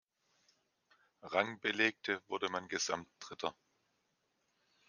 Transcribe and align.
Rang 1.21 1.59
belegte, 1.59 2.23
wurde 2.27 2.49
man 2.49 2.67
Gesamtdritter. 2.67 3.55